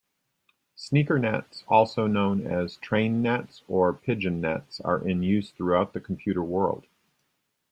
[0.75, 6.87] Sneakernets, also known as trainnets or pigeonets, are in use throughout the computer world.